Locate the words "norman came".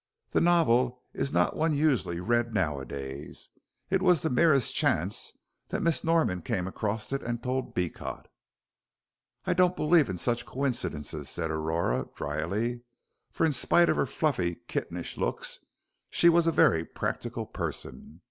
6.03-6.65